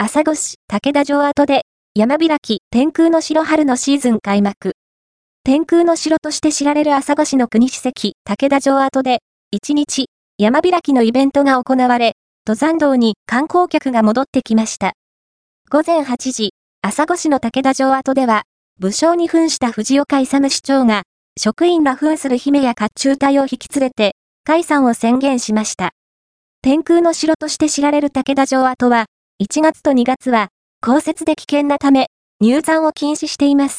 [0.00, 1.62] 朝来市武田城跡で、
[1.96, 4.74] 山開き天空の城春のシーズン開幕。
[5.42, 9.18] 天空の城として知られる朝来市の国史跡武田城跡で、
[9.52, 10.06] 1日、
[10.38, 12.12] 山開きのイベントが行われ、
[12.46, 14.92] 登山道に観光客が戻ってきました。
[15.68, 18.44] 午前8時、朝来市の武田城跡では、
[18.78, 21.02] 武将に扮した藤岡勇市長が、
[21.36, 25.90] 職員ら扮する姫や甲冑隊を引き連れて、解散を宣言しました。
[26.62, 29.06] 天空の城として知られる武田城跡は、
[29.40, 30.48] 1月と2月は、
[30.80, 32.08] 降雪で危険なため、
[32.40, 33.76] 入山を禁止しています。